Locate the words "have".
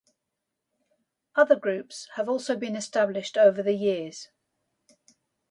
2.15-2.27